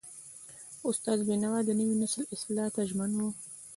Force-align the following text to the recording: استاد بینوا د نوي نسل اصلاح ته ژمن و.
استاد 0.89 1.19
بینوا 1.27 1.59
د 1.65 1.69
نوي 1.79 1.95
نسل 2.01 2.21
اصلاح 2.35 2.67
ته 2.75 2.81
ژمن 2.89 3.11
و. 3.19 3.21